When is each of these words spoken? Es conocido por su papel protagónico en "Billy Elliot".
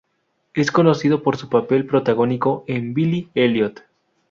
Es 0.55 0.71
conocido 0.71 1.21
por 1.21 1.37
su 1.37 1.47
papel 1.47 1.85
protagónico 1.85 2.63
en 2.65 2.95
"Billy 2.95 3.29
Elliot". 3.35 3.83